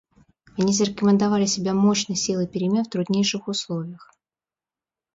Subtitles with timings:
[0.57, 4.09] Они зарекомендовали себя мощной силой перемен в труднейших условиях.